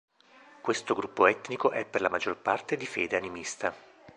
Questo 0.61 0.95
gruppo 0.95 1.27
etnico 1.27 1.69
è 1.69 1.85
per 1.85 2.01
la 2.01 2.09
maggior 2.09 2.35
parte 2.37 2.75
di 2.75 2.87
fede 2.87 3.17
animista. 3.17 3.71